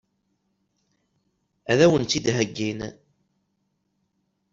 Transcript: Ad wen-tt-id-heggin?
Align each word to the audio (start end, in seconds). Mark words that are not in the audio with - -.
Ad 1.71 1.79
wen-tt-id-heggin? 1.91 2.79